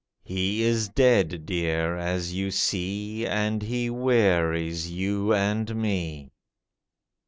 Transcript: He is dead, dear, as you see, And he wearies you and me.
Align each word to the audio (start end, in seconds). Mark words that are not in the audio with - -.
He 0.23 0.63
is 0.63 0.89
dead, 0.89 1.45
dear, 1.45 1.95
as 1.95 2.33
you 2.33 2.49
see, 2.49 3.23
And 3.27 3.61
he 3.61 3.87
wearies 3.91 4.89
you 4.89 5.31
and 5.31 5.75
me. 5.75 6.31